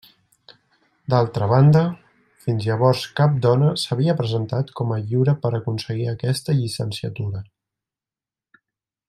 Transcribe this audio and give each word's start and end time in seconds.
D'altra 1.13 1.49
banda, 1.51 1.83
fins 2.45 2.65
llavors 2.69 3.03
cap 3.19 3.35
dona 3.43 3.69
s'havia 3.83 4.17
presentat 4.23 4.73
com 4.81 4.95
a 4.95 4.99
lliure 5.05 5.37
per 5.45 5.53
aconseguir 5.61 6.09
aquesta 6.15 6.57
llicenciatura. 6.63 7.45